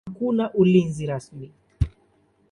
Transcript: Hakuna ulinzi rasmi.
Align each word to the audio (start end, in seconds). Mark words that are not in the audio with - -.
Hakuna 0.09 0.49
ulinzi 0.53 1.05
rasmi. 1.07 1.51